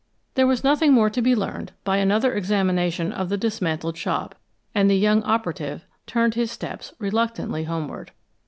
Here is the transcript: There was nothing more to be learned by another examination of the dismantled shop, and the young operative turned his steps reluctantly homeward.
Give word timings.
There 0.33 0.47
was 0.47 0.63
nothing 0.63 0.93
more 0.93 1.11
to 1.11 1.21
be 1.21 1.35
learned 1.35 1.73
by 1.83 1.97
another 1.97 2.33
examination 2.33 3.11
of 3.13 3.29
the 3.29 3.37
dismantled 3.37 3.95
shop, 3.97 4.33
and 4.73 4.89
the 4.89 4.97
young 4.97 5.21
operative 5.21 5.85
turned 6.07 6.33
his 6.33 6.49
steps 6.49 6.91
reluctantly 6.97 7.65
homeward. 7.65 8.11